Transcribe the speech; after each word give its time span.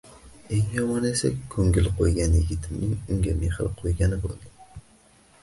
Eng 0.55 0.69
yomoni 0.77 1.07
esa 1.15 1.29
ko`ngil 1.55 1.89
qo`ygan 1.99 2.33
yigitimning 2.39 2.97
unga 3.17 3.37
mehri 3.45 3.69
tushgani 3.83 4.21
bo`ldi 4.27 4.53